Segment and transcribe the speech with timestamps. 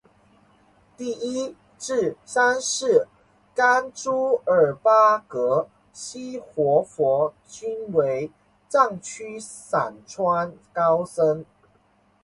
[0.97, 3.07] 第一至三世
[3.53, 8.31] 甘珠尔巴格西活佛均为
[8.67, 11.45] 藏区散川高僧。